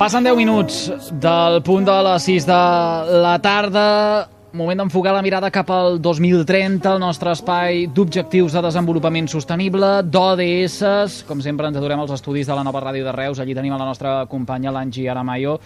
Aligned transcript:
Passen 0.00 0.24
10 0.24 0.32
minuts 0.32 0.76
del 1.20 1.58
punt 1.60 1.84
de 1.84 1.94
les 2.06 2.24
6 2.24 2.46
de 2.48 2.60
la 3.20 3.34
tarda. 3.44 3.82
Moment 4.56 4.80
d'enfocar 4.80 5.12
la 5.12 5.20
mirada 5.20 5.50
cap 5.52 5.68
al 5.76 6.00
2030, 6.00 6.94
el 6.94 7.02
nostre 7.02 7.34
espai 7.36 7.82
d'objectius 7.92 8.56
de 8.56 8.62
desenvolupament 8.64 9.28
sostenible, 9.28 9.90
d'ODS. 10.08 11.20
Com 11.28 11.44
sempre, 11.44 11.68
ens 11.68 11.76
adorem 11.76 12.00
als 12.00 12.16
estudis 12.16 12.48
de 12.48 12.56
la 12.56 12.64
nova 12.64 12.80
ràdio 12.80 13.04
de 13.04 13.12
Reus. 13.12 13.44
Allí 13.44 13.52
tenim 13.52 13.76
a 13.76 13.82
la 13.82 13.90
nostra 13.92 14.24
companya, 14.24 14.72
l'Angi 14.72 15.04
Aramayo. 15.04 15.58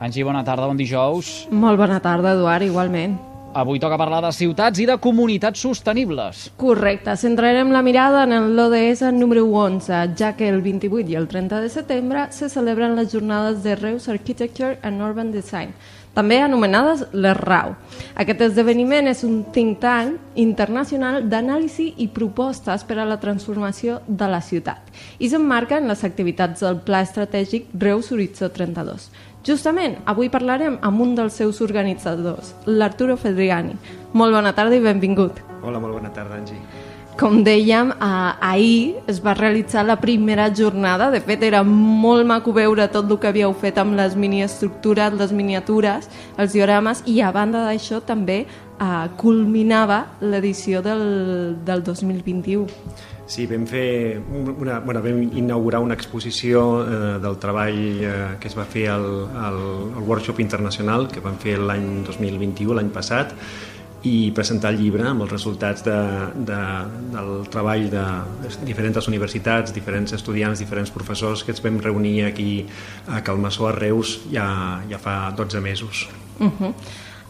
Angi, 0.00 0.24
bona 0.24 0.40
tarda, 0.48 0.64
bon 0.64 0.80
dijous. 0.80 1.44
Molt 1.52 1.76
bona 1.76 2.00
tarda, 2.00 2.32
Eduard, 2.32 2.64
igualment. 2.64 3.33
Avui 3.54 3.78
toca 3.78 3.94
parlar 3.94 4.18
de 4.24 4.32
ciutats 4.34 4.80
i 4.82 4.84
de 4.88 4.96
comunitats 4.98 5.60
sostenibles. 5.62 6.48
Correcte, 6.58 7.14
centrarem 7.14 7.68
la 7.70 7.84
mirada 7.86 8.24
en 8.26 8.48
l'ODS 8.56 9.12
número 9.14 9.44
11, 9.46 10.00
ja 10.18 10.32
que 10.34 10.48
el 10.50 10.58
28 10.60 11.12
i 11.12 11.14
el 11.14 11.28
30 11.30 11.60
de 11.62 11.68
setembre 11.70 12.24
se 12.34 12.48
celebren 12.50 12.96
les 12.98 13.12
jornades 13.12 13.62
de 13.62 13.76
Reus 13.78 14.08
Architecture 14.08 14.80
and 14.82 14.98
Urban 15.00 15.30
Design, 15.30 15.70
també 16.14 16.40
anomenades 16.42 17.04
les 17.12 17.36
RAU. 17.38 17.76
Aquest 18.18 18.42
esdeveniment 18.48 19.06
és 19.10 19.22
un 19.26 19.44
think 19.54 19.78
tank 19.82 20.34
internacional 20.34 21.22
d'anàlisi 21.30 21.92
i 22.02 22.08
propostes 22.10 22.82
per 22.82 22.98
a 22.98 23.06
la 23.06 23.20
transformació 23.22 24.00
de 24.06 24.30
la 24.30 24.40
ciutat 24.42 24.90
i 25.18 25.30
s'emmarca 25.30 25.78
en 25.78 25.86
les 25.90 26.02
activitats 26.02 26.66
del 26.66 26.82
Pla 26.82 27.02
Estratègic 27.06 27.70
Reus 27.78 28.10
Horitzó 28.10 28.50
32. 28.50 29.10
Justament, 29.44 29.98
avui 30.08 30.30
parlarem 30.32 30.78
amb 30.80 31.02
un 31.04 31.10
dels 31.18 31.34
seus 31.36 31.58
organitzadors, 31.60 32.54
l'Arturo 32.64 33.18
Fedriani. 33.20 33.74
Molt 34.16 34.32
bona 34.32 34.54
tarda 34.56 34.78
i 34.78 34.80
benvingut. 34.80 35.42
Hola, 35.60 35.76
molt 35.82 35.98
bona 35.98 36.08
tarda, 36.16 36.38
Angie. 36.40 36.56
Com 37.20 37.42
dèiem, 37.44 37.92
eh, 37.92 38.32
ahir 38.40 38.96
es 39.06 39.20
va 39.22 39.34
realitzar 39.34 39.84
la 39.84 40.00
primera 40.00 40.48
jornada. 40.48 41.10
De 41.10 41.20
fet, 41.20 41.42
era 41.42 41.62
molt 41.62 42.26
maco 42.26 42.54
veure 42.54 42.88
tot 42.88 43.10
el 43.10 43.18
que 43.18 43.28
havíeu 43.28 43.52
fet 43.52 43.76
amb 43.78 43.94
les 43.94 44.16
miniestructures, 44.16 45.12
les 45.12 45.32
miniatures, 45.32 46.08
els 46.38 46.52
diorames, 46.52 47.02
i 47.04 47.20
a 47.20 47.30
banda 47.30 47.66
d'això 47.68 48.00
també 48.00 48.46
eh, 48.46 49.08
culminava 49.18 50.06
l'edició 50.22 50.80
del, 50.80 51.58
del 51.66 51.84
2021. 51.84 52.66
Sí, 53.26 53.46
vam 53.48 53.64
fer 53.66 54.20
una, 54.20 54.80
bueno, 54.84 55.00
vam 55.00 55.22
inaugurar 55.32 55.80
una 55.80 55.96
exposició 55.96 56.64
eh, 56.84 56.96
del 57.24 57.38
treball 57.40 57.78
eh, 57.80 58.16
que 58.40 58.50
es 58.50 58.56
va 58.56 58.66
fer 58.68 58.88
al, 58.92 59.06
al, 59.32 59.60
al 59.96 60.02
workshop 60.04 60.42
internacional 60.44 61.08
que 61.08 61.24
vam 61.24 61.38
fer 61.40 61.56
l'any 61.56 62.04
2021, 62.04 62.76
l'any 62.76 62.92
passat, 62.92 63.32
i 64.04 64.30
presentar 64.36 64.74
el 64.74 64.82
llibre 64.82 65.06
amb 65.08 65.24
els 65.24 65.32
resultats 65.32 65.84
de, 65.86 65.96
de, 66.50 66.58
del 67.14 67.30
treball 67.52 67.86
de 67.92 68.02
diferents 68.68 69.08
universitats, 69.08 69.72
diferents 69.72 70.12
estudiants, 70.12 70.60
diferents 70.60 70.92
professors 70.92 71.44
que 71.44 71.54
ens 71.56 71.64
vam 71.64 71.80
reunir 71.80 72.26
aquí 72.28 72.66
a 73.08 73.22
Calmassó, 73.24 73.70
a 73.70 73.72
Reus, 73.72 74.18
ja, 74.32 74.82
ja 74.90 75.00
fa 75.00 75.32
12 75.36 75.64
mesos. 75.64 76.08
Uh 76.38 76.50
-huh. 76.50 76.74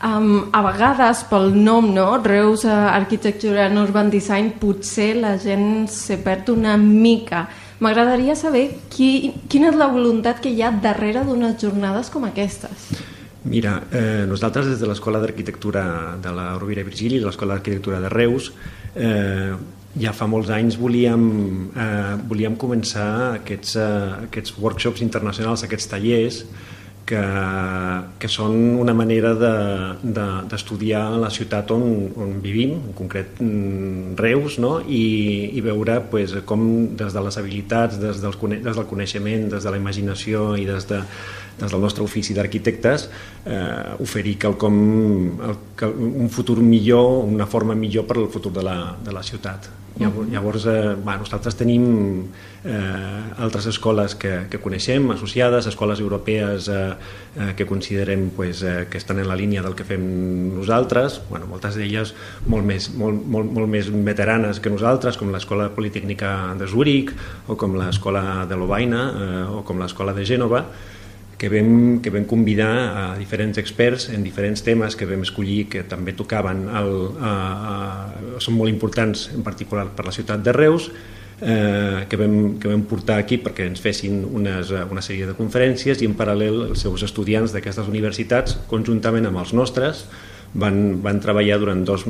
Um, 0.04 0.50
a 0.52 0.60
vegades, 0.66 1.22
pel 1.30 1.54
nom, 1.56 1.86
no? 1.96 2.18
Reus 2.20 2.66
uh, 2.68 2.90
Architecture 2.92 3.56
and 3.62 3.80
Urban 3.80 4.10
Design, 4.12 4.50
potser 4.60 5.14
la 5.16 5.38
gent 5.40 5.88
se 5.88 6.18
perd 6.20 6.50
una 6.52 6.74
mica. 6.76 7.46
M'agradaria 7.80 8.36
saber 8.36 8.66
qui, 8.92 9.32
quina 9.48 9.70
és 9.72 9.78
la 9.80 9.88
voluntat 9.88 10.42
que 10.44 10.52
hi 10.52 10.60
ha 10.60 10.74
darrere 10.84 11.24
d'unes 11.24 11.56
jornades 11.62 12.12
com 12.12 12.28
aquestes. 12.28 12.90
Mira, 13.48 13.78
eh, 13.92 14.26
nosaltres 14.28 14.68
des 14.68 14.80
de 14.80 14.88
l'Escola 14.88 15.20
d'Arquitectura 15.24 16.18
de 16.20 16.36
la 16.36 16.50
Rovira 16.58 16.84
i 16.84 16.88
Virgili, 16.90 17.18
de 17.18 17.30
l'Escola 17.30 17.56
d'Arquitectura 17.56 18.00
de 18.04 18.12
Reus, 18.12 18.52
eh, 18.94 19.56
ja 20.00 20.12
fa 20.12 20.28
molts 20.28 20.52
anys 20.52 20.76
volíem, 20.80 21.26
eh, 21.76 22.14
volíem 22.28 22.56
començar 22.56 23.40
aquests, 23.40 23.76
eh, 23.76 24.12
aquests 24.28 24.56
workshops 24.58 25.00
internacionals, 25.00 25.64
aquests 25.64 25.88
tallers, 25.88 26.44
que, 27.06 27.20
que 28.18 28.30
són 28.32 28.54
una 28.80 28.94
manera 28.96 29.34
d'estudiar 29.36 31.02
de, 31.04 31.14
de, 31.16 31.22
la 31.24 31.30
ciutat 31.32 31.70
on, 31.74 31.84
on 32.20 32.34
vivim, 32.44 32.74
en 32.78 32.96
concret 32.96 33.40
mm, 33.44 34.16
Reus, 34.20 34.58
no? 34.62 34.78
I, 34.80 35.04
i 35.58 35.64
veure 35.64 36.00
pues, 36.10 36.34
com 36.48 36.64
des 36.96 37.14
de 37.14 37.24
les 37.26 37.38
habilitats, 37.40 38.00
des, 38.00 38.24
dels, 38.24 38.40
des 38.56 38.72
del 38.72 38.88
coneixement, 38.90 39.48
des 39.52 39.68
de 39.68 39.74
la 39.74 39.80
imaginació 39.80 40.54
i 40.60 40.66
des, 40.68 40.88
de, 40.90 41.02
des 41.60 41.70
del 41.70 41.80
nostre 41.84 42.04
ofici 42.06 42.34
d'arquitectes 42.36 43.08
eh, 43.46 44.02
oferir 44.02 44.38
quelcom, 44.46 44.76
el, 45.50 45.96
un 46.24 46.32
futur 46.32 46.58
millor, 46.64 47.24
una 47.28 47.46
forma 47.46 47.76
millor 47.78 48.08
per 48.08 48.20
al 48.22 48.30
futur 48.32 48.52
de 48.52 48.64
la, 48.64 48.78
de 49.04 49.12
la 49.12 49.22
ciutat. 49.22 49.83
Llavors, 49.96 50.28
llavors 50.28 50.64
eh, 50.66 50.94
bueno, 50.98 51.20
nosaltres 51.22 51.54
tenim 51.54 51.84
eh, 52.64 53.20
altres 53.38 53.68
escoles 53.70 54.16
que, 54.18 54.32
que 54.50 54.58
coneixem, 54.58 55.06
associades, 55.14 55.68
escoles 55.70 56.00
europees 56.02 56.66
eh, 56.66 56.78
eh, 57.38 57.52
que 57.54 57.66
considerem 57.66 58.30
pues, 58.34 58.64
eh, 58.66 58.88
que 58.90 58.98
estan 58.98 59.20
en 59.22 59.28
la 59.30 59.36
línia 59.38 59.62
del 59.62 59.76
que 59.78 59.86
fem 59.86 60.02
nosaltres, 60.56 61.20
bueno, 61.30 61.46
moltes 61.46 61.78
d'elles 61.78 62.10
molt, 62.50 62.66
més, 62.66 62.90
molt, 62.90 63.22
molt, 63.22 63.52
molt 63.54 63.70
més 63.70 63.92
veteranes 63.94 64.58
que 64.58 64.72
nosaltres, 64.74 65.20
com 65.20 65.30
l'Escola 65.30 65.70
Politècnica 65.76 66.56
de 66.58 66.66
Zúrich 66.66 67.14
o 67.46 67.54
com 67.54 67.78
l'Escola 67.78 68.48
de 68.50 68.58
Lovaina 68.58 69.06
eh, 69.14 69.46
o 69.60 69.62
com 69.62 69.78
l'Escola 69.78 70.16
de 70.16 70.26
Gènova, 70.26 70.64
que 71.44 71.50
vam, 71.52 72.00
que 72.00 72.08
vam 72.08 72.24
convidar 72.24 72.72
a 72.96 73.18
diferents 73.20 73.58
experts 73.60 74.08
en 74.08 74.22
diferents 74.24 74.62
temes 74.64 74.96
que 74.96 75.04
vam 75.04 75.26
escollir 75.26 75.66
que 75.68 75.82
també 75.84 76.14
tocaven, 76.16 76.62
el, 76.72 76.94
a, 77.20 77.32
a, 77.34 78.38
són 78.40 78.56
molt 78.56 78.72
importants 78.72 79.26
en 79.34 79.44
particular 79.44 79.90
per 79.92 80.06
la 80.08 80.14
ciutat 80.16 80.40
de 80.40 80.54
Reus, 80.56 80.88
eh, 81.44 82.06
que, 82.08 82.16
vam, 82.16 82.56
que 82.56 82.70
vam 82.72 82.86
portar 82.88 83.18
aquí 83.20 83.36
perquè 83.44 83.66
ens 83.68 83.82
fessin 83.84 84.22
unes, 84.24 84.72
una 84.88 85.04
sèrie 85.04 85.28
de 85.28 85.36
conferències 85.36 86.00
i 86.00 86.08
en 86.08 86.16
paral·lel 86.16 86.70
els 86.70 86.86
seus 86.86 87.04
estudiants 87.04 87.52
d'aquestes 87.52 87.92
universitats, 87.92 88.56
conjuntament 88.70 89.28
amb 89.28 89.44
els 89.44 89.52
nostres, 89.52 90.06
van, 90.54 90.80
van 91.02 91.20
treballar 91.22 91.58
durant 91.62 91.82
dues 91.86 92.04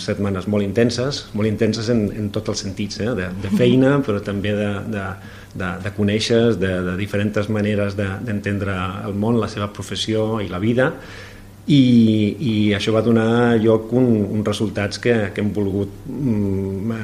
setmanes 0.00 0.48
molt 0.48 0.64
intenses, 0.64 1.26
molt 1.36 1.48
intenses 1.48 1.90
en, 1.92 2.06
en 2.16 2.30
tots 2.32 2.54
els 2.54 2.64
sentits, 2.64 3.00
eh? 3.04 3.12
de, 3.16 3.28
de 3.44 3.52
feina, 3.56 3.98
però 4.04 4.22
també 4.24 4.54
de, 4.56 4.70
de, 4.92 5.06
de, 5.54 5.72
de 5.84 5.92
conèixer, 5.96 6.40
de, 6.60 6.72
de 6.88 6.94
diferents 7.00 7.50
maneres 7.52 7.98
d'entendre 7.98 8.72
de, 8.76 9.08
el 9.10 9.18
món, 9.20 9.40
la 9.40 9.50
seva 9.52 9.68
professió 9.74 10.40
i 10.40 10.48
la 10.48 10.62
vida, 10.62 10.94
i, 11.70 11.82
i 12.40 12.52
això 12.74 12.94
va 12.94 13.02
donar 13.04 13.58
lloc 13.60 13.92
un, 13.94 14.08
uns 14.24 14.46
resultats 14.48 14.98
que, 14.98 15.12
que 15.34 15.42
hem 15.44 15.52
volgut 15.54 15.92
mm, 16.08 16.94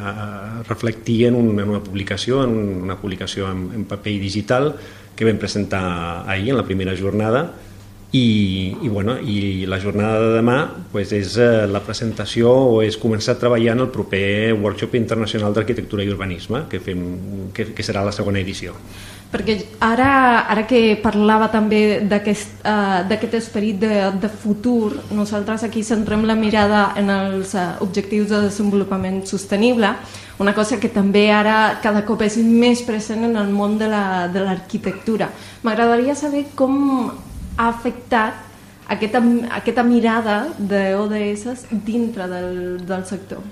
reflectir 0.66 1.26
en, 1.28 1.36
un, 1.38 1.52
en 1.60 1.74
una 1.76 1.82
publicació, 1.84 2.40
en 2.46 2.56
una 2.88 2.96
publicació 2.98 3.50
en, 3.52 3.68
en 3.76 3.84
paper 3.86 4.16
i 4.16 4.22
digital 4.22 4.72
que 5.16 5.28
vam 5.28 5.38
presentar 5.40 5.84
ahir 6.28 6.50
en 6.54 6.58
la 6.58 6.66
primera 6.66 6.96
jornada 6.96 7.44
i, 8.16 8.76
i, 8.82 8.88
bueno, 8.88 9.16
i 9.20 9.66
la 9.66 9.80
jornada 9.82 10.20
de 10.22 10.30
demà 10.38 10.56
pues, 10.92 11.12
és 11.16 11.36
eh, 11.40 11.66
la 11.70 11.82
presentació 11.84 12.52
o 12.52 12.80
és 12.84 12.96
començar 13.00 13.36
a 13.36 13.40
treballar 13.40 13.76
en 13.76 13.84
el 13.86 13.92
proper 13.92 14.54
workshop 14.54 14.96
internacional 14.98 15.54
d'arquitectura 15.56 16.04
i 16.04 16.12
urbanisme 16.12 16.64
que, 16.70 16.80
fem, 16.80 17.04
que, 17.56 17.70
que 17.76 17.86
serà 17.86 18.04
la 18.06 18.14
segona 18.16 18.42
edició 18.42 18.76
perquè 19.26 19.56
ara, 19.82 20.46
ara 20.48 20.62
que 20.70 20.96
parlava 21.02 21.48
també 21.52 22.00
d'aquest 22.06 22.62
uh, 22.62 23.36
esperit 23.36 23.80
de, 23.82 24.12
de 24.22 24.28
futur, 24.30 24.94
nosaltres 25.10 25.64
aquí 25.66 25.82
centrem 25.82 26.24
la 26.24 26.36
mirada 26.38 26.92
en 26.96 27.10
els 27.10 27.54
uh, 27.54 27.74
objectius 27.82 28.30
de 28.30 28.44
desenvolupament 28.46 29.24
sostenible, 29.26 29.90
una 30.38 30.54
cosa 30.54 30.78
que 30.78 30.88
també 30.88 31.30
ara 31.32 31.80
cada 31.82 32.04
cop 32.06 32.22
és 32.22 32.36
més 32.38 32.82
present 32.86 33.24
en 33.24 33.36
el 33.36 33.50
món 33.50 33.78
de 33.78 33.88
l'arquitectura. 33.88 35.26
La, 35.26 35.56
M'agradaria 35.66 36.14
saber 36.14 36.46
com 36.54 37.10
ha 37.56 37.68
afectat 37.68 38.42
aquesta, 38.92 39.22
aquesta 39.58 39.84
mirada 39.86 40.40
d'ODS 40.58 41.68
dintre 41.86 42.28
del, 42.30 42.50
del 42.86 43.06
sector? 43.08 43.44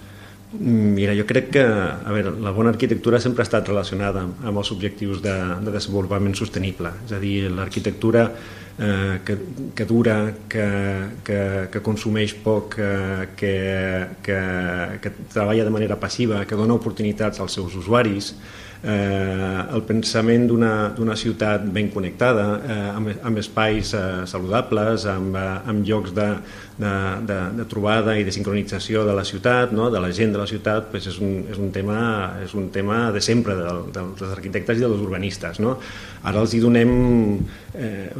Mira, 0.54 1.14
jo 1.18 1.24
crec 1.26 1.48
que 1.56 1.62
a 1.64 2.12
veure, 2.14 2.30
la 2.38 2.52
bona 2.54 2.70
arquitectura 2.70 3.18
sempre 3.18 3.42
ha 3.42 3.48
estat 3.48 3.66
relacionada 3.66 4.22
amb 4.22 4.60
els 4.60 4.70
objectius 4.70 5.22
de, 5.24 5.34
de 5.64 5.72
desenvolupament 5.74 6.36
sostenible. 6.38 6.92
És 7.08 7.16
a 7.16 7.18
dir, 7.18 7.48
l'arquitectura 7.50 8.28
eh, 8.78 9.20
que, 9.24 9.38
que 9.74 9.84
dura, 9.84 10.34
que, 10.48 10.66
que, 11.24 11.40
que 11.70 11.82
consumeix 11.82 12.34
poc, 12.34 12.76
que, 12.76 13.28
que, 13.36 13.54
que, 14.22 14.40
que 15.00 15.14
treballa 15.32 15.64
de 15.64 15.70
manera 15.70 16.00
passiva, 16.00 16.44
que 16.44 16.58
dona 16.58 16.74
oportunitats 16.74 17.40
als 17.40 17.58
seus 17.60 17.74
usuaris, 17.78 18.34
eh, 18.84 19.60
el 19.72 19.82
pensament 19.88 20.46
d'una 20.50 21.16
ciutat 21.16 21.64
ben 21.72 21.88
connectada, 21.92 22.44
eh, 22.60 22.90
amb, 22.92 23.10
amb 23.24 23.40
espais 23.40 23.94
eh, 23.96 24.04
saludables, 24.28 25.06
amb, 25.08 25.36
eh, 25.36 25.70
amb 25.72 25.86
llocs 25.88 26.12
de, 26.14 26.28
de, 26.78 26.92
de, 27.28 27.38
de 27.60 27.66
trobada 27.70 28.16
i 28.18 28.24
de 28.26 28.34
sincronització 28.34 29.04
de 29.08 29.14
la 29.16 29.24
ciutat, 29.24 29.72
no? 29.72 29.88
de 29.90 30.02
la 30.02 30.12
gent 30.12 30.34
de 30.34 30.40
la 30.42 30.46
ciutat, 30.50 30.90
pues 30.92 31.08
és, 31.10 31.18
un, 31.22 31.44
és, 31.50 31.60
un 31.60 31.72
tema, 31.72 31.98
és 32.44 32.54
un 32.54 32.68
tema 32.74 33.08
de 33.14 33.22
sempre 33.24 33.56
de, 33.58 33.70
de, 33.94 34.06
dels 34.20 34.34
arquitectes 34.36 34.78
i 34.80 34.84
dels 34.84 35.00
urbanistes. 35.00 35.62
No? 35.64 35.78
Ara 36.24 36.44
els 36.44 36.54
hi 36.54 36.60
donem 36.64 36.92
eh, 37.74 38.10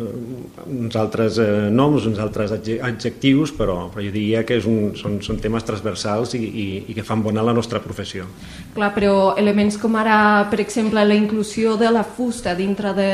uns 0.67 0.96
altres 0.96 1.38
eh, 1.43 1.69
noms, 1.70 2.06
uns 2.08 2.20
altres 2.23 2.52
adjectius, 2.55 3.52
però, 3.56 3.88
però 3.93 4.05
jo 4.05 4.12
diria 4.14 4.44
que 4.46 4.58
és 4.58 4.69
un, 4.69 4.93
són, 4.99 5.19
són 5.25 5.41
temes 5.43 5.67
transversals 5.67 6.35
i, 6.38 6.43
i, 6.44 6.67
i 6.91 6.96
que 6.96 7.05
fan 7.06 7.23
bona 7.25 7.44
la 7.44 7.55
nostra 7.56 7.81
professió. 7.85 8.26
Clar, 8.75 8.91
però 8.96 9.14
elements 9.41 9.79
com 9.81 9.96
ara 10.00 10.19
per 10.50 10.61
exemple, 10.64 11.05
la 11.05 11.19
inclusió 11.19 11.76
de 11.81 11.91
la 11.94 12.05
fusta 12.05 12.55
dintre 12.58 12.94
de, 12.96 13.11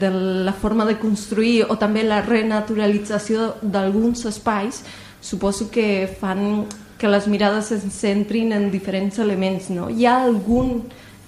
de 0.00 0.12
la 0.48 0.54
forma 0.54 0.86
de 0.88 0.98
construir 1.00 1.62
o 1.68 1.78
també 1.80 2.04
la 2.06 2.22
renaturalització 2.26 3.54
d'alguns 3.62 4.26
espais, 4.30 4.82
suposo 5.22 5.70
que 5.70 6.08
fan 6.20 6.66
que 7.02 7.10
les 7.10 7.26
mirades 7.26 7.72
es 7.74 7.82
centrin 7.90 8.52
en 8.54 8.68
diferents 8.70 9.18
elements. 9.18 9.70
No? 9.74 9.88
Hi 9.90 10.06
ha 10.06 10.20
algun 10.22 10.84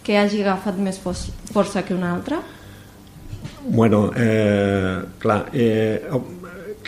que 0.06 0.18
hagi 0.20 0.44
agafat 0.44 0.78
més 0.78 1.00
força 1.00 1.82
que 1.82 1.96
un 1.96 2.04
altre? 2.06 2.38
Bueno, 3.66 4.10
eh, 4.14 5.02
clar, 5.18 5.48
eh, 5.52 6.02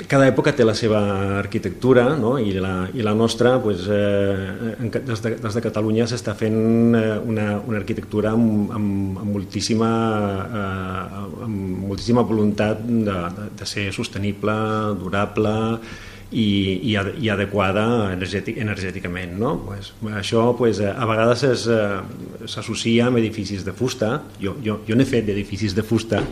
cada 0.05 0.27
època 0.29 0.53
té 0.53 0.65
la 0.67 0.75
seva 0.77 1.01
arquitectura 1.39 2.05
no? 2.21 2.35
I, 2.37 2.53
la, 2.61 2.89
i 2.93 3.05
la 3.05 3.15
nostra 3.17 3.55
pues, 3.63 3.87
eh, 3.89 4.77
des, 4.93 5.23
de, 5.25 5.33
des 5.41 5.57
de 5.57 5.63
Catalunya 5.65 6.05
s'està 6.11 6.35
fent 6.37 6.59
eh, 6.99 7.17
una, 7.25 7.47
una 7.65 7.81
arquitectura 7.81 8.35
amb, 8.37 8.75
amb, 8.77 9.23
amb, 9.23 9.31
moltíssima, 9.33 9.91
eh, 10.61 11.23
amb 11.49 11.87
moltíssima 11.89 12.27
voluntat 12.29 12.85
de, 12.85 13.17
de, 13.39 13.49
de 13.57 13.71
ser 13.71 13.89
sostenible, 13.97 14.57
durable 15.01 15.57
i, 16.31 16.47
i, 16.91 16.95
i 17.23 17.31
adequada 17.31 17.85
energètic, 18.13 18.59
energèticament. 18.63 19.37
No? 19.39 19.55
Pues, 19.67 19.93
això 20.19 20.49
pues, 20.59 20.81
a 20.83 21.09
vegades 21.09 21.67
eh, 21.71 21.81
s'associa 22.51 23.07
amb 23.11 23.21
edificis 23.23 23.65
de 23.67 23.75
fusta, 23.77 24.21
jo, 24.43 24.57
jo, 24.65 24.81
jo 24.89 24.99
n'he 24.99 25.07
fet 25.09 25.27
d'edificis 25.29 25.77
de 25.77 25.87
fusta, 25.87 26.25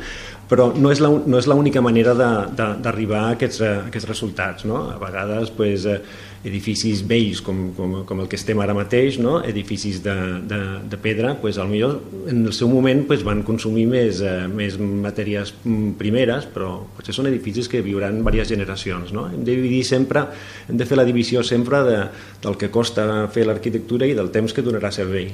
però 0.49 0.69
no 0.76 0.93
és, 0.93 1.00
la, 1.00 1.08
no 1.08 1.38
manera 1.85 2.14
d'arribar 2.14 3.23
a 3.25 3.32
aquests, 3.38 3.62
a 3.64 3.73
aquests 3.88 4.08
resultats. 4.11 4.67
No? 4.69 4.82
A 4.93 4.99
vegades 5.00 5.50
pues, 5.55 5.87
eh, 5.88 6.00
edificis 6.44 7.00
vells 7.08 7.41
com, 7.44 7.70
com, 7.76 7.96
com 8.05 8.20
el 8.20 8.29
que 8.29 8.37
estem 8.37 8.61
ara 8.61 8.76
mateix, 8.76 9.17
no? 9.23 9.38
edificis 9.46 10.02
de, 10.05 10.14
de, 10.50 10.61
de 10.91 11.00
pedra, 11.00 11.35
pues, 11.41 11.58
millor 11.70 11.96
en 12.31 12.44
el 12.44 12.52
seu 12.56 12.69
moment 12.69 13.06
pues, 13.08 13.25
van 13.25 13.43
consumir 13.46 13.87
més, 13.91 14.20
eh, 14.20 14.44
més 14.52 14.76
matèries 14.79 15.55
primeres, 15.99 16.49
però 16.52 16.76
potser 16.96 17.17
són 17.17 17.31
edificis 17.32 17.70
que 17.73 17.82
viuran 17.85 18.20
diverses 18.23 18.52
generacions. 18.52 19.14
No? 19.17 19.26
Hem 19.32 19.43
de 19.43 19.56
dividir 19.56 19.82
sempre, 19.88 20.29
hem 20.69 20.81
de 20.81 20.88
fer 20.88 21.00
la 21.00 21.08
divisió 21.08 21.43
sempre 21.43 21.82
de, 21.88 21.99
del 22.44 22.61
que 22.61 22.73
costa 22.75 23.26
fer 23.32 23.49
l'arquitectura 23.49 24.08
i 24.08 24.17
del 24.17 24.32
temps 24.35 24.52
que 24.52 24.64
donarà 24.64 24.93
servei. 24.93 25.32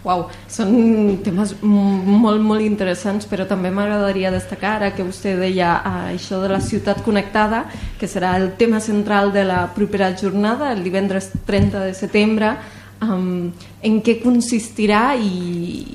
Uau, 0.00 0.22
són 0.48 1.18
temes 1.24 1.52
molt, 1.60 2.40
molt 2.40 2.64
interessants, 2.64 3.26
però 3.28 3.44
també 3.48 3.68
m'agradaria 3.74 4.30
destacar 4.32 4.78
ara 4.78 4.92
que 4.96 5.04
vostè 5.04 5.34
deia 5.36 5.74
eh, 5.76 6.14
això 6.14 6.38
de 6.40 6.48
la 6.48 6.60
ciutat 6.64 7.02
connectada, 7.04 7.66
que 8.00 8.08
serà 8.08 8.32
el 8.40 8.54
tema 8.56 8.80
central 8.80 9.34
de 9.34 9.44
la 9.44 9.66
propera 9.74 10.14
jornada, 10.16 10.72
el 10.72 10.80
divendres 10.86 11.28
30 11.44 11.84
de 11.84 11.92
setembre, 11.98 12.54
um, 13.04 13.50
en 13.84 14.00
què 14.00 14.16
consistirà 14.22 15.02
i, 15.20 15.28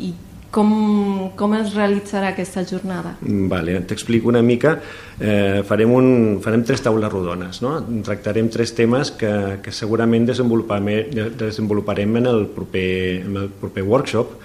i 0.09 0.13
com, 0.55 1.31
com 1.35 1.55
es 1.57 1.73
realitzarà 1.75 2.31
aquesta 2.31 2.63
jornada? 2.67 3.15
Vale, 3.21 3.75
T'explico 3.89 4.31
una 4.31 4.41
mica. 4.45 4.77
Eh, 5.19 5.61
farem, 5.67 5.91
un, 5.91 6.07
farem 6.43 6.63
tres 6.67 6.83
taules 6.85 7.11
rodones. 7.11 7.59
No? 7.65 7.77
Tractarem 8.05 8.47
tres 8.53 8.71
temes 8.77 9.11
que, 9.19 9.31
que 9.63 9.73
segurament 9.75 10.27
desenvoluparem, 10.29 11.11
desenvoluparem 11.35 12.21
en 12.21 12.29
el 12.31 12.45
proper, 12.55 12.91
en 13.25 13.41
el 13.43 13.49
proper 13.59 13.83
workshop 13.83 14.37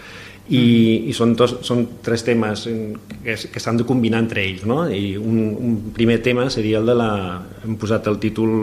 i, 0.51 0.59
mm. 0.59 1.11
i 1.13 1.15
són, 1.15 1.37
dos, 1.39 1.61
són 1.67 1.85
tres 2.03 2.27
temes 2.27 2.67
que, 2.67 3.37
que 3.55 3.63
s'han 3.63 3.79
de 3.79 3.87
combinar 3.87 4.25
entre 4.25 4.43
ells. 4.43 4.65
No? 4.67 4.83
I 4.91 5.15
un, 5.21 5.45
un 5.55 5.77
primer 5.95 6.19
tema 6.27 6.49
seria 6.51 6.81
el 6.83 6.91
de 6.91 6.97
la... 6.99 7.13
Hem 7.63 7.79
posat 7.79 8.11
el 8.11 8.19
títol 8.19 8.57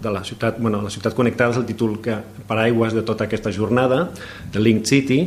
de 0.00 0.12
la 0.12 0.24
ciutat, 0.24 0.56
bueno, 0.60 0.80
la 0.84 0.92
ciutat 0.92 1.16
connectada 1.16 1.52
és 1.52 1.60
el 1.60 1.68
títol 1.68 1.98
que 2.04 2.16
paraigües 2.48 2.96
de 2.96 3.04
tota 3.04 3.28
aquesta 3.28 3.52
jornada, 3.52 4.10
de 4.52 4.60
Link 4.60 4.84
City, 4.88 5.20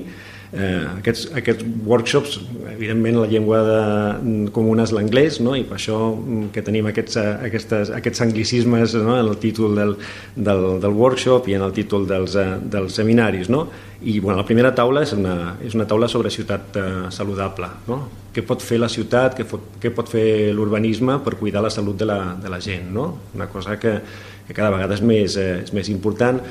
Eh, 0.50 0.86
aquests, 0.98 1.28
aquests 1.38 1.66
workshops, 1.86 2.40
evidentment 2.72 3.20
la 3.20 3.28
llengua 3.30 3.60
de, 3.68 4.46
comuna 4.56 4.88
és 4.88 4.94
l'anglès, 4.98 5.38
no? 5.46 5.54
i 5.54 5.62
per 5.68 5.76
això 5.78 6.00
mm, 6.16 6.48
que 6.56 6.64
tenim 6.66 6.88
aquests, 6.90 7.20
eh, 7.22 7.34
aquestes, 7.46 7.92
aquests 7.94 8.24
anglicismes 8.26 8.96
no? 8.98 9.14
en 9.20 9.28
el 9.28 9.38
títol 9.38 9.78
del, 9.78 9.94
del, 10.34 10.66
del 10.82 10.96
workshop 10.98 11.52
i 11.52 11.58
en 11.60 11.66
el 11.68 11.76
títol 11.76 12.08
dels, 12.10 12.34
eh, 12.34 12.56
dels 12.66 12.98
seminaris. 12.98 13.52
No? 13.54 13.68
I 14.02 14.18
bueno, 14.24 14.40
la 14.40 14.48
primera 14.48 14.74
taula 14.74 15.04
és 15.06 15.14
una, 15.14 15.36
és 15.62 15.78
una 15.78 15.86
taula 15.86 16.10
sobre 16.10 16.34
ciutat 16.34 16.82
eh, 16.82 16.88
saludable. 17.14 17.70
No? 17.86 18.00
Què 18.34 18.42
pot 18.48 18.66
fer 18.66 18.82
la 18.82 18.90
ciutat, 18.90 19.38
què 19.38 19.46
pot, 19.46 19.78
què 19.78 19.94
pot 19.94 20.10
fer 20.10 20.50
l'urbanisme 20.58 21.20
per 21.22 21.36
cuidar 21.38 21.62
la 21.62 21.74
salut 21.74 22.00
de 22.00 22.10
la, 22.10 22.20
de 22.42 22.50
la 22.50 22.62
gent. 22.64 22.90
No? 22.96 23.06
Una 23.38 23.52
cosa 23.54 23.78
que, 23.78 24.00
que 24.48 24.58
cada 24.58 24.74
vegada 24.74 24.98
és 24.98 25.06
més, 25.06 25.38
eh, 25.38 25.62
és 25.62 25.78
més 25.78 25.94
important 25.94 26.42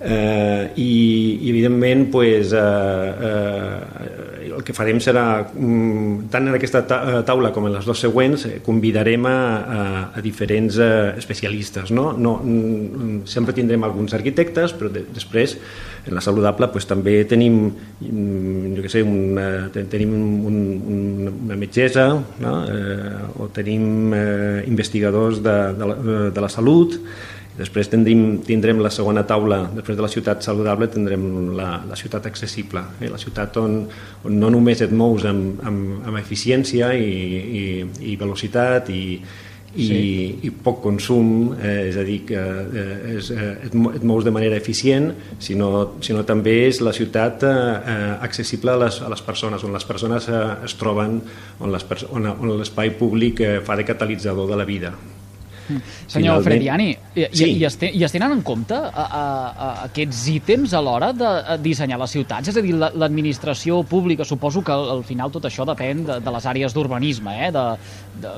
eh, 0.00 0.72
i, 0.76 1.38
i 1.42 1.50
evidentment 1.50 2.10
pues, 2.10 2.52
eh, 2.52 2.58
eh, 2.58 4.52
el 4.56 4.64
que 4.64 4.74
farem 4.76 4.98
serà 5.02 5.24
mm, 5.52 6.28
tant 6.32 6.48
en 6.48 6.56
aquesta 6.56 6.82
eh, 6.84 7.18
taula 7.28 7.52
com 7.52 7.66
en 7.68 7.74
les 7.76 7.86
dues 7.88 8.00
següents 8.04 8.46
eh, 8.48 8.58
convidarem 8.64 9.26
a, 9.28 9.36
a, 9.36 9.80
a 10.16 10.24
diferents 10.24 10.78
eh, 10.80 11.12
especialistes 11.16 11.92
no? 11.96 12.10
No, 12.12 12.36
mm, 12.42 13.24
sempre 13.28 13.56
tindrem 13.56 13.84
alguns 13.84 14.16
arquitectes 14.16 14.76
però 14.76 14.92
de, 14.92 15.04
després 15.16 15.56
en 16.06 16.14
la 16.14 16.24
saludable 16.24 16.68
pues, 16.72 16.88
també 16.88 17.18
tenim 17.28 17.58
mm, 17.68 18.74
jo 18.76 18.84
que 18.84 18.92
sé, 18.92 19.04
una, 19.04 19.68
tenim 19.76 20.12
un, 20.16 20.58
un, 20.88 21.30
una 21.46 21.56
metgessa 21.56 22.10
no? 22.16 22.56
eh, 22.64 23.24
o 23.40 23.48
tenim 23.52 24.12
eh, 24.16 24.64
investigadors 24.68 25.42
de, 25.44 25.56
de, 25.76 25.90
la, 25.92 25.96
de 26.36 26.44
la 26.44 26.52
salut 26.52 27.00
Després 27.56 27.88
tindrem, 27.88 28.42
tindrem 28.44 28.82
la 28.84 28.90
segona 28.92 29.22
taula, 29.24 29.62
després 29.72 29.96
de 29.96 30.04
la 30.04 30.12
ciutat 30.12 30.44
saludable 30.44 30.90
tindrem 30.92 31.24
la, 31.56 31.70
la 31.88 31.96
ciutat 31.96 32.28
accessible, 32.28 32.82
eh? 33.00 33.08
la 33.08 33.20
ciutat 33.20 33.56
on, 33.62 33.78
on 34.28 34.36
no 34.36 34.52
només 34.52 34.84
et 34.84 34.92
mous 34.92 35.24
amb, 35.24 35.62
amb, 35.64 36.02
amb 36.04 36.20
eficiència 36.20 36.92
i, 37.00 37.10
i, 37.62 37.66
i 38.12 38.16
velocitat 38.20 38.92
i, 38.92 39.02
i, 39.76 39.88
sí. 39.88 40.02
i 40.48 40.52
poc 40.68 40.82
consum, 40.84 41.56
eh, 41.56 41.88
és 41.88 41.96
a 41.96 42.04
dir, 42.04 42.20
que 42.28 42.36
eh, 42.40 43.16
és, 43.16 43.32
eh, 43.32 43.50
et, 43.70 43.80
et 44.00 44.04
mous 44.04 44.24
de 44.24 44.36
manera 44.36 44.60
eficient, 44.60 45.10
sinó, 45.40 45.70
sinó 46.04 46.24
també 46.28 46.58
és 46.68 46.84
la 46.84 46.92
ciutat 46.96 47.44
eh, 47.48 47.56
eh 47.96 48.14
accessible 48.26 48.72
a 48.72 48.80
les, 48.84 49.00
a 49.00 49.12
les 49.12 49.24
persones, 49.24 49.64
on 49.64 49.72
les 49.76 49.84
persones 49.88 50.28
eh, 50.28 50.46
es 50.68 50.76
troben, 50.80 51.20
on 51.60 51.76
l'espai 52.56 52.96
públic 53.00 53.40
eh, 53.40 53.60
fa 53.64 53.76
de 53.76 53.84
catalitzador 53.88 54.48
de 54.52 54.60
la 54.60 54.68
vida. 54.68 54.96
Senyor 55.66 56.40
Finalment... 56.40 56.44
Frediani, 56.46 56.88
i, 57.14 57.26
sí. 57.32 57.50
i, 57.56 57.64
es 57.66 57.78
i 57.88 58.04
es 58.06 58.14
tenen 58.14 58.36
en 58.36 58.42
compte 58.46 58.76
a, 58.76 59.04
a, 59.04 59.22
a 59.50 59.68
aquests 59.86 60.22
ítems 60.32 60.74
a 60.76 60.82
l'hora 60.84 61.12
de 61.16 61.30
dissenyar 61.64 61.98
les 62.02 62.14
ciutats? 62.16 62.52
És 62.52 62.58
a 62.58 62.64
dir, 62.64 62.74
l'administració 62.76 63.82
pública, 63.88 64.26
suposo 64.28 64.62
que 64.66 64.74
al, 64.74 64.88
al 64.96 65.04
final 65.06 65.32
tot 65.34 65.48
això 65.48 65.66
depèn 65.68 66.04
de, 66.06 66.20
de 66.22 66.36
les 66.36 66.48
àrees 66.52 66.76
d'urbanisme, 66.76 67.34
eh? 67.46 67.50
de, 67.54 67.66
de, 68.22 68.34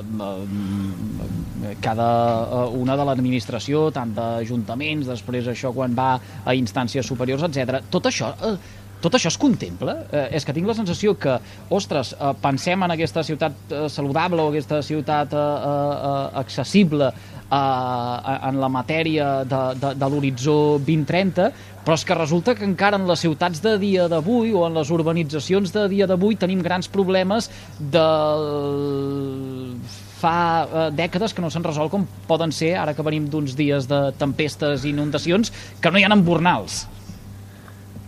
de 1.63 1.75
cada 1.83 2.09
eh, 2.43 2.65
una 2.79 2.97
de 2.99 3.07
l'administració, 3.07 3.87
tant 3.95 4.13
d'ajuntaments, 4.17 5.07
després 5.09 5.49
això 5.51 5.73
quan 5.75 5.95
va 5.97 6.11
a 6.19 6.57
instàncies 6.57 7.07
superiors, 7.07 7.45
etc. 7.47 7.83
Tot 7.93 8.09
això 8.09 8.33
eh, 8.45 8.55
tot 9.01 9.15
això 9.15 9.31
es 9.31 9.37
contempla? 9.39 9.95
Eh, 10.11 10.27
és 10.39 10.45
que 10.45 10.53
tinc 10.55 10.67
la 10.67 10.75
sensació 10.77 11.15
que, 11.19 11.37
ostres, 11.75 12.13
eh, 12.13 12.33
pensem 12.41 12.83
en 12.83 12.95
aquesta 12.95 13.23
ciutat 13.23 13.71
eh, 13.71 13.87
saludable 13.91 14.43
o 14.43 14.51
aquesta 14.51 14.81
ciutat 14.83 15.33
eh, 15.33 15.39
eh, 15.39 16.25
accessible 16.41 17.07
eh, 17.07 18.49
en 18.49 18.59
la 18.59 18.69
matèria 18.69 19.29
de, 19.47 19.61
de, 19.79 19.93
de 19.95 20.11
l'horitzó 20.11 20.57
2030, 20.83 21.49
però 21.85 21.95
és 21.95 22.05
que 22.05 22.19
resulta 22.19 22.53
que 22.59 22.67
encara 22.67 22.99
en 22.99 23.07
les 23.09 23.23
ciutats 23.23 23.63
de 23.63 23.77
dia 23.81 24.09
d'avui 24.11 24.51
o 24.53 24.67
en 24.67 24.75
les 24.77 24.91
urbanitzacions 24.93 25.71
de 25.73 25.87
dia 25.89 26.07
d'avui 26.09 26.35
tenim 26.37 26.61
grans 26.65 26.91
problemes 26.91 27.49
de 27.79 28.05
fa 30.19 30.37
eh, 30.67 30.85
dècades 30.91 31.33
que 31.33 31.41
no 31.41 31.49
s'han 31.49 31.65
resolt 31.65 31.95
com 31.95 32.05
poden 32.27 32.51
ser, 32.51 32.75
ara 32.77 32.93
que 32.93 33.05
venim 33.05 33.31
d'uns 33.31 33.55
dies 33.55 33.87
de 33.89 34.09
tempestes 34.19 34.83
i 34.83 34.91
inundacions, 34.91 35.53
que 35.79 35.91
no 35.91 35.99
hi 35.99 36.05
ha 36.05 36.11
embornals. 36.13 36.83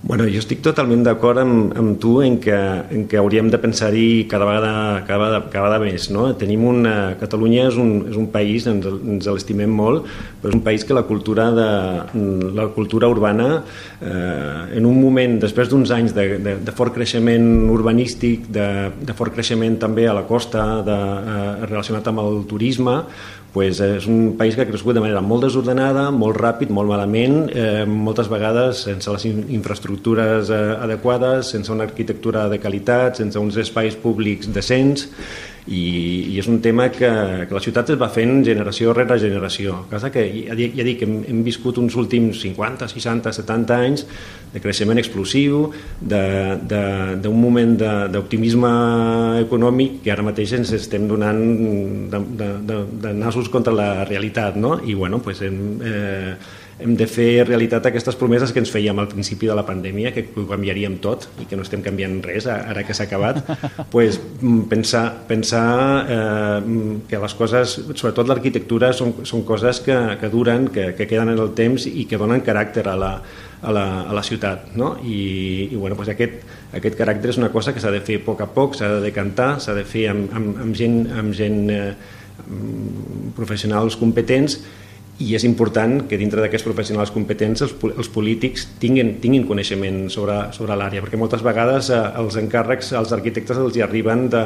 Bueno, 0.01 0.25
jo 0.25 0.39
estic 0.41 0.63
totalment 0.65 1.03
d'acord 1.05 1.37
amb, 1.37 1.75
amb 1.77 1.99
tu 2.01 2.15
en 2.25 2.39
que, 2.41 2.55
en 2.89 3.03
que 3.05 3.19
hauríem 3.21 3.51
de 3.53 3.59
pensar-hi 3.61 4.25
cada 4.31 4.47
vegada, 4.49 4.71
cada, 5.05 5.27
cada 5.53 5.67
vegada 5.67 5.77
més. 5.83 6.07
No? 6.09 6.23
Tenim 6.41 6.63
una... 6.65 6.93
Catalunya 7.21 7.67
és 7.69 7.77
un, 7.77 7.91
és 8.09 8.17
un 8.17 8.25
país, 8.33 8.65
ens, 8.65 8.87
ens 8.87 9.29
l'estimem 9.29 9.69
molt, 9.69 10.07
però 10.41 10.49
és 10.49 10.57
un 10.57 10.63
país 10.65 10.85
que 10.87 10.97
la 10.97 11.03
cultura, 11.05 11.51
de, 11.53 11.67
la 12.57 12.65
cultura 12.73 13.11
urbana, 13.13 13.61
eh, 14.01 14.79
en 14.79 14.87
un 14.89 14.97
moment, 14.97 15.37
després 15.43 15.69
d'uns 15.69 15.93
anys 15.93 16.15
de, 16.17 16.25
de, 16.41 16.55
de 16.65 16.73
fort 16.73 16.97
creixement 16.97 17.69
urbanístic, 17.69 18.49
de, 18.57 18.67
de 19.05 19.17
fort 19.17 19.37
creixement 19.37 19.77
també 19.85 20.09
a 20.09 20.17
la 20.17 20.25
costa, 20.25 20.65
de, 20.87 20.97
eh, 20.97 21.45
relacionat 21.67 22.09
amb 22.09 22.25
el 22.25 22.41
turisme, 22.49 23.03
pues 23.51 23.81
és 23.83 24.07
un 24.07 24.37
país 24.39 24.55
que 24.55 24.63
ha 24.63 24.69
crescut 24.69 24.95
de 24.95 25.03
manera 25.03 25.21
molt 25.21 25.43
desordenada, 25.43 26.05
molt 26.15 26.37
ràpid, 26.39 26.71
molt 26.71 26.87
malament, 26.87 27.49
eh, 27.51 27.83
moltes 27.85 28.29
vegades 28.31 28.85
sense 28.87 29.11
les 29.11 29.25
infraestructures 29.27 30.49
eh, 30.49 30.59
adequades, 30.79 31.51
sense 31.51 31.71
una 31.73 31.83
arquitectura 31.83 32.47
de 32.49 32.61
qualitat, 32.63 33.19
sense 33.19 33.39
uns 33.39 33.59
espais 33.59 33.97
públics 33.99 34.47
decents, 34.55 35.09
i, 35.67 35.81
i 36.33 36.39
és 36.41 36.47
un 36.49 36.59
tema 36.63 36.87
que, 36.93 37.09
que 37.47 37.53
la 37.53 37.61
ciutat 37.61 37.91
es 37.93 37.99
va 38.01 38.09
fent 38.13 38.41
generació 38.45 38.95
rere 38.97 39.17
generació. 39.21 39.83
Cosa 39.91 40.09
que, 40.13 40.23
ja, 40.47 40.55
ja 40.57 40.85
dic, 40.87 41.03
hem, 41.05 41.19
hem 41.29 41.41
viscut 41.45 41.77
uns 41.81 41.95
últims 41.99 42.41
50, 42.41 42.87
60, 42.89 43.33
70 43.37 43.77
anys 43.77 44.05
de 44.51 44.61
creixement 44.63 44.99
explosiu, 44.99 45.67
d'un 46.01 47.37
moment 47.37 47.77
d'optimisme 48.11 48.71
econòmic 49.43 50.01
que 50.05 50.11
ara 50.11 50.25
mateix 50.25 50.57
ens 50.57 50.73
estem 50.75 51.07
donant 51.07 51.39
de, 52.11 52.23
de, 52.41 52.49
de, 52.67 52.81
de 53.05 53.13
nassos 53.21 53.51
contra 53.53 53.75
la 53.75 53.91
realitat, 54.09 54.57
no? 54.59 54.79
I, 54.83 54.97
bueno, 54.97 55.21
pues 55.23 55.41
hem, 55.45 55.61
eh, 55.85 56.35
hem 56.81 56.95
de 56.97 57.07
fer 57.09 57.45
realitat 57.45 57.85
aquestes 57.87 58.17
promeses 58.19 58.51
que 58.53 58.61
ens 58.61 58.71
fèiem 58.73 58.97
al 58.99 59.09
principi 59.11 59.49
de 59.49 59.55
la 59.57 59.65
pandèmia, 59.67 60.11
que 60.15 60.25
ho 60.35 60.45
canviaríem 60.49 60.97
tot 61.03 61.27
i 61.41 61.47
que 61.49 61.59
no 61.59 61.65
estem 61.65 61.83
canviant 61.85 62.19
res 62.25 62.47
ara 62.51 62.83
que 62.87 62.95
s'ha 62.97 63.05
acabat, 63.07 63.41
pues, 63.93 64.19
mm, 64.41 64.65
pensar, 64.71 65.03
pensar 65.29 65.65
eh, 66.09 66.97
que 67.09 67.21
les 67.21 67.37
coses, 67.37 67.77
sobretot 67.93 68.29
l'arquitectura, 68.29 68.91
són, 68.97 69.21
són 69.27 69.45
coses 69.47 69.81
que, 69.85 69.97
que 70.21 70.31
duren, 70.33 70.67
que, 70.73 70.91
que 70.97 71.07
queden 71.09 71.33
en 71.35 71.41
el 71.41 71.53
temps 71.57 71.87
i 71.87 72.07
que 72.09 72.19
donen 72.21 72.43
caràcter 72.45 72.87
a 72.89 72.97
la, 72.99 73.13
a 73.61 73.75
la, 73.75 73.85
a 74.09 74.17
la 74.17 74.23
ciutat. 74.25 74.73
No? 74.75 74.95
I, 75.03 75.69
i 75.71 75.75
bueno, 75.75 75.95
pues 75.99 76.09
aquest, 76.13 76.41
aquest 76.77 76.97
caràcter 76.99 77.31
és 77.33 77.41
una 77.41 77.51
cosa 77.53 77.75
que 77.75 77.83
s'ha 77.83 77.93
de 77.93 78.01
fer 78.05 78.21
a 78.21 78.25
poc 78.25 78.41
a 78.43 78.49
poc, 78.51 78.75
s'ha 78.79 78.89
de 78.97 79.05
decantar, 79.05 79.53
s'ha 79.61 79.77
de 79.77 79.85
fer 79.87 80.09
amb, 80.11 80.33
amb, 80.33 80.61
amb 80.65 80.77
gent, 80.77 81.03
amb 81.21 81.35
gent 81.37 81.63
eh, 81.71 81.93
professionals 83.37 83.97
competents 83.99 84.59
i 85.21 85.35
és 85.37 85.45
important 85.47 85.99
que 86.09 86.17
dintre 86.19 86.41
d'aquests 86.41 86.65
professionals 86.65 87.13
competents 87.13 87.63
els, 87.65 87.73
els 87.91 88.09
polítics 88.11 88.67
tinguin, 88.81 89.15
tinguin 89.23 89.45
coneixement 89.47 90.03
sobre, 90.13 90.37
sobre 90.55 90.77
l'àrea, 90.79 91.03
perquè 91.03 91.19
moltes 91.19 91.43
vegades 91.45 91.91
eh, 91.93 92.01
els 92.21 92.37
encàrrecs 92.41 92.93
als 92.97 93.13
arquitectes 93.15 93.59
els 93.61 93.77
hi 93.77 93.85
arriben 93.85 94.27
de, 94.33 94.43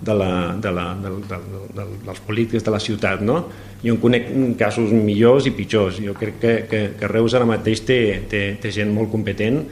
de 0.00 0.14
la, 0.14 0.30
de 0.62 0.72
la, 0.72 0.86
de, 1.02 1.14
de, 1.30 1.40
de, 1.78 1.86
dels 2.04 2.22
polítics 2.26 2.66
de 2.66 2.74
la 2.74 2.82
ciutat. 2.82 3.22
No? 3.24 3.40
Jo 3.84 3.94
en 3.94 4.00
conec 4.02 4.28
casos 4.58 4.92
millors 4.92 5.46
i 5.48 5.54
pitjors. 5.56 6.00
Jo 6.02 6.16
crec 6.18 6.40
que, 6.42 6.54
que, 6.70 6.82
que 6.98 7.12
Reus 7.12 7.36
ara 7.38 7.48
mateix 7.48 7.84
té, 7.86 8.00
té, 8.30 8.46
té 8.60 8.74
gent 8.74 8.92
molt 8.94 9.12
competent 9.14 9.62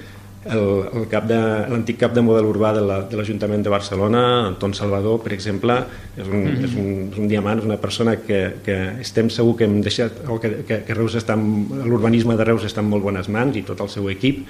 l'antic 0.44 1.96
cap, 1.98 2.10
cap 2.10 2.16
de 2.16 2.22
model 2.24 2.48
urbà 2.50 2.72
de 2.76 2.82
l'Ajuntament 2.84 3.60
la, 3.60 3.62
de, 3.62 3.68
de 3.68 3.72
Barcelona, 3.72 4.22
Anton 4.50 4.74
Salvador, 4.76 5.22
per 5.24 5.32
exemple, 5.32 5.78
és 6.16 6.26
un, 6.26 6.36
mm 6.36 6.46
-hmm. 6.46 6.64
és 6.64 6.74
un, 6.74 6.88
és 7.12 7.18
un 7.18 7.28
diamant, 7.28 7.58
és 7.58 7.64
una 7.64 7.80
persona 7.80 8.16
que, 8.16 8.56
que 8.64 9.00
estem 9.00 9.30
segur 9.30 9.56
que 9.56 9.64
hem 9.64 9.80
deixat, 9.80 10.12
o 10.28 10.38
que, 10.40 10.64
que, 10.68 10.84
que 10.84 10.94
Reus 10.94 11.14
està 11.14 11.36
l'urbanisme 11.36 12.36
de 12.36 12.44
Reus 12.44 12.64
està 12.64 12.80
en 12.80 12.88
molt 12.88 13.02
bones 13.02 13.28
mans 13.28 13.56
i 13.56 13.62
tot 13.62 13.80
el 13.80 13.88
seu 13.88 14.08
equip, 14.10 14.46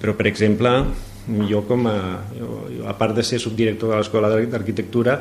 però, 0.00 0.14
per 0.14 0.26
exemple, 0.26 0.86
jo 1.48 1.62
com 1.68 1.86
a, 1.86 2.24
jo, 2.34 2.66
jo, 2.76 2.86
a 2.88 2.96
part 2.98 3.14
de 3.14 3.22
ser 3.22 3.38
subdirector 3.38 3.92
de 3.92 3.96
l'Escola 4.00 4.28
d'Arquitectura 4.28 5.20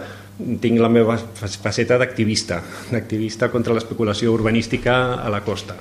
tinc 0.62 0.80
la 0.82 0.90
meva 0.90 1.18
faceta 1.18 1.98
d'activista 2.02 2.62
d'activista 2.90 3.52
contra 3.54 3.74
l'especulació 3.74 4.34
urbanística 4.34 5.22
a 5.22 5.30
la 5.30 5.44
costa 5.46 5.78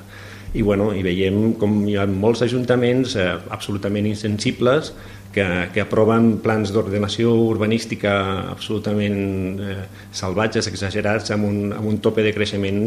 i, 0.52 0.62
bueno, 0.62 0.90
i 0.96 1.02
veiem 1.06 1.54
com 1.60 1.82
hi 1.86 1.96
ha 1.96 2.06
molts 2.10 2.42
ajuntaments 2.46 3.16
eh, 3.16 3.30
absolutament 3.54 4.08
insensibles 4.10 4.92
que, 5.32 5.46
que 5.74 5.82
aproven 5.82 6.40
plans 6.42 6.72
d'ordenació 6.74 7.32
urbanística 7.46 8.12
absolutament 8.50 9.60
eh, 9.62 9.76
salvatges, 10.12 10.66
exagerats, 10.72 11.30
amb 11.34 11.46
un, 11.46 11.60
amb 11.76 11.86
un 11.86 12.00
tope 12.02 12.24
de 12.26 12.34
creixement 12.34 12.80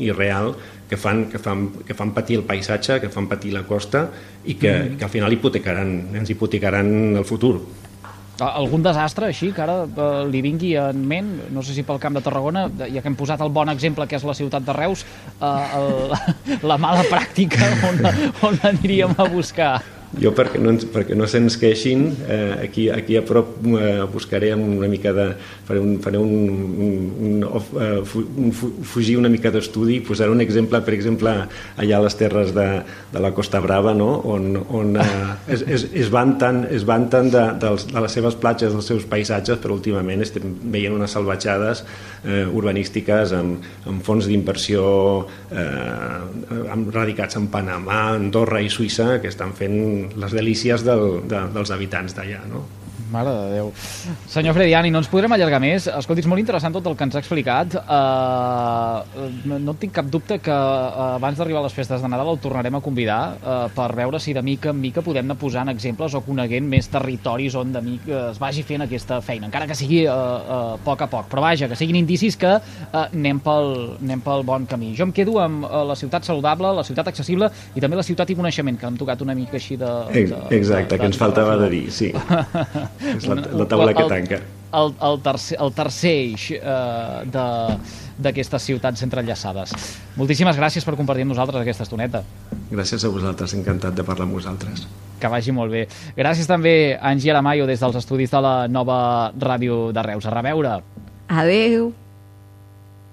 irreal 0.00 0.54
que 0.88 0.96
fan, 0.96 1.26
que, 1.30 1.38
fan, 1.38 1.68
que 1.86 1.94
fan 1.94 2.14
patir 2.16 2.40
el 2.40 2.46
paisatge, 2.48 2.98
que 3.04 3.12
fan 3.12 3.28
patir 3.30 3.52
la 3.54 3.66
costa 3.68 4.06
i 4.46 4.56
que, 4.56 4.72
mm. 4.72 4.96
que 4.96 5.06
al 5.06 5.12
final 5.12 5.36
hipotecaran, 5.36 5.94
ens 6.16 6.32
hipotecaran 6.32 7.20
el 7.20 7.28
futur. 7.28 7.58
Algun 8.40 8.84
desastre 8.84 9.28
així 9.28 9.50
que 9.52 9.62
ara 9.64 9.84
eh, 9.84 10.08
li 10.30 10.40
vingui 10.44 10.72
en 10.80 11.04
ment, 11.06 11.30
no 11.52 11.64
sé 11.66 11.76
si 11.76 11.84
pel 11.86 12.00
Camp 12.02 12.16
de 12.16 12.24
Tarragona, 12.24 12.66
ja 12.80 13.02
que 13.02 13.10
hem 13.10 13.18
posat 13.18 13.42
el 13.44 13.52
bon 13.52 13.68
exemple 13.72 14.06
que 14.08 14.16
és 14.16 14.26
la 14.26 14.36
ciutat 14.38 14.64
de 14.66 14.76
Reus, 14.76 15.04
eh, 15.36 15.78
el, 15.80 16.60
la 16.72 16.80
mala 16.80 17.06
pràctica 17.10 17.70
on, 17.90 18.04
on 18.48 18.60
aniríem 18.72 19.16
a 19.18 19.28
buscar? 19.30 19.74
Jo, 20.18 20.32
perquè 20.34 20.58
no, 20.58 20.72
perquè 20.90 21.14
no 21.14 21.26
se'ns 21.30 21.54
queixin, 21.60 22.08
eh, 22.26 22.64
aquí, 22.64 22.88
aquí 22.90 23.14
a 23.14 23.20
prop 23.22 23.60
eh, 23.78 24.02
buscaré 24.10 24.48
una 24.58 24.88
mica 24.90 25.12
de... 25.14 25.26
faré 25.68 25.78
un, 25.78 26.00
faré 26.02 26.18
un, 26.18 26.32
un, 26.82 26.96
un, 27.28 27.44
uh, 27.46 28.22
un 28.42 28.50
fugir 28.50 29.14
una 29.20 29.30
mica 29.30 29.52
d'estudi 29.54 30.00
i 30.00 30.02
posaré 30.02 30.32
un 30.34 30.42
exemple, 30.42 30.80
per 30.82 30.96
exemple, 30.96 31.34
allà 31.78 32.00
a 32.00 32.02
les 32.02 32.18
terres 32.18 32.50
de, 32.56 32.66
de 33.12 33.22
la 33.22 33.30
Costa 33.36 33.60
Brava, 33.62 33.94
no? 33.94 34.08
on, 34.26 34.56
on 34.66 34.98
eh, 34.98 35.06
es, 35.54 35.62
es, 35.62 35.86
es 35.94 36.10
vanten, 36.10 36.64
es 36.74 36.82
vanten 36.88 37.30
de, 37.30 37.44
de, 37.62 37.70
de 37.94 38.02
les 38.02 38.18
seves 38.18 38.34
platges, 38.34 38.74
dels 38.74 38.90
seus 38.90 39.06
paisatges, 39.06 39.62
però 39.62 39.78
últimament 39.78 40.26
estem 40.26 40.58
veient 40.74 40.96
unes 40.96 41.14
salvatjades 41.14 41.84
eh, 42.24 42.44
urbanístiques 42.46 43.34
amb, 43.36 43.70
amb 43.90 44.04
fons 44.06 44.28
d'inversió 44.30 44.82
eh, 45.52 46.74
radicats 46.94 47.40
en 47.40 47.48
Panamà, 47.52 48.02
Andorra 48.16 48.62
i 48.64 48.70
Suïssa, 48.72 49.18
que 49.22 49.30
estan 49.32 49.54
fent 49.56 49.80
les 50.20 50.36
delícies 50.36 50.84
del, 50.86 51.22
de, 51.30 51.46
dels 51.54 51.74
habitants 51.74 52.16
d'allà, 52.16 52.44
no? 52.50 52.66
Mare 53.10 53.30
de 53.34 53.46
Déu. 53.56 53.70
Senyor 54.30 54.54
Frediani, 54.54 54.90
no 54.94 55.00
ens 55.02 55.08
podrem 55.10 55.32
allargar 55.34 55.58
més. 55.62 55.88
Escolti, 55.90 56.22
és 56.22 56.28
molt 56.30 56.42
interessant 56.42 56.74
tot 56.74 56.86
el 56.86 56.96
que 56.96 57.06
ens 57.08 57.16
ha 57.16 57.22
explicat. 57.22 57.74
Uh, 57.80 59.58
no 59.58 59.74
tinc 59.80 59.96
cap 59.98 60.08
dubte 60.10 60.38
que 60.42 60.54
uh, 60.54 61.16
abans 61.16 61.38
d'arribar 61.38 61.64
a 61.64 61.66
les 61.66 61.74
festes 61.74 62.02
de 62.02 62.10
Nadal 62.10 62.30
el 62.32 62.40
tornarem 62.42 62.78
a 62.78 62.82
convidar 62.84 63.20
uh, 63.40 63.56
per 63.74 63.90
veure 63.98 64.20
si 64.22 64.34
de 64.36 64.42
mica 64.46 64.70
en 64.70 64.78
mica 64.80 65.02
podem 65.02 65.26
anar 65.26 65.38
posant 65.40 65.70
exemples 65.72 66.14
o 66.14 66.22
coneguent 66.24 66.68
més 66.70 66.88
territoris 66.92 67.56
on 67.58 67.74
de 67.74 67.82
mica 67.84 68.20
es 68.30 68.38
vagi 68.40 68.62
fent 68.66 68.84
aquesta 68.86 69.20
feina, 69.24 69.48
encara 69.50 69.66
que 69.66 69.76
sigui 69.78 70.04
uh, 70.06 70.14
uh, 70.14 70.76
poc 70.84 71.02
a 71.02 71.10
poc. 71.10 71.26
Però 71.32 71.42
vaja, 71.44 71.68
que 71.70 71.78
siguin 71.78 71.98
indicis 71.98 72.38
que 72.40 72.54
uh, 72.60 73.02
anem, 73.02 73.42
pel, 73.42 73.72
anem 73.98 74.22
pel 74.24 74.46
bon 74.46 74.68
camí. 74.70 74.92
Jo 74.98 75.08
em 75.08 75.14
quedo 75.16 75.38
amb 75.42 75.66
uh, 75.66 75.82
la 75.90 75.98
ciutat 75.98 76.28
saludable, 76.28 76.70
la 76.78 76.86
ciutat 76.86 77.10
accessible 77.10 77.50
i 77.74 77.82
també 77.82 77.98
la 77.98 78.06
ciutat 78.06 78.30
i 78.30 78.38
coneixement, 78.38 78.78
que 78.78 78.86
hem 78.86 79.00
tocat 79.00 79.26
una 79.26 79.34
mica 79.34 79.58
així 79.58 79.78
de... 79.80 79.90
de 80.14 80.24
Exacte, 80.54 80.60
de, 80.60 80.94
de, 80.94 81.00
que 81.02 81.10
ens 81.10 81.18
faltava 81.20 81.58
de 81.60 81.70
dir, 81.72 81.86
sí. 81.94 82.12
És 83.00 83.26
la, 83.28 83.36
la 83.62 83.66
taula 83.68 83.94
que 83.96 84.06
tanca. 84.10 84.40
El, 84.76 84.92
el, 85.02 85.16
tercer, 85.24 85.56
el 85.58 85.72
tercer 85.74 86.12
eix 86.28 86.44
eh, 86.54 87.40
d'aquestes 88.22 88.66
ciutats 88.68 89.02
entrellaçades. 89.02 89.72
Moltíssimes 90.18 90.58
gràcies 90.60 90.86
per 90.86 90.94
compartir 90.98 91.24
amb 91.26 91.34
nosaltres 91.34 91.64
aquesta 91.64 91.86
estoneta. 91.88 92.22
Gràcies 92.70 93.02
a 93.02 93.10
vosaltres, 93.10 93.56
encantat 93.58 93.96
de 93.98 94.04
parlar 94.06 94.28
amb 94.28 94.38
vosaltres. 94.38 94.84
Que 95.20 95.28
vagi 95.32 95.52
molt 95.52 95.74
bé. 95.74 95.86
Gràcies 96.16 96.46
també 96.48 96.94
a 96.94 97.10
Angie 97.10 97.32
Aramayo 97.34 97.66
des 97.68 97.82
dels 97.82 97.98
estudis 97.98 98.30
de 98.30 98.44
la 98.44 98.54
nova 98.68 99.00
ràdio 99.34 99.90
de 99.96 100.06
Reus. 100.06 100.28
A 100.28 100.36
reveure. 100.36 100.78
Adeu. 101.28 101.90